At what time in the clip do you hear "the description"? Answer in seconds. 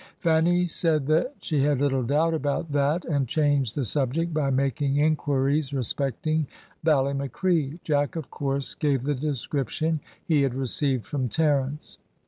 9.03-9.99